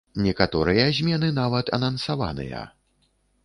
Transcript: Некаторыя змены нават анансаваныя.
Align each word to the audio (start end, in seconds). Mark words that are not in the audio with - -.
Некаторыя 0.27 0.85
змены 1.01 1.29
нават 1.41 1.71
анансаваныя. 1.79 2.67